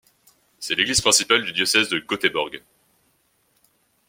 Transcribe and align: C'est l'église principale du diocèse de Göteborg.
C'est 0.57 0.73
l'église 0.73 0.99
principale 0.99 1.45
du 1.45 1.51
diocèse 1.51 1.87
de 1.89 1.99
Göteborg. 1.99 2.63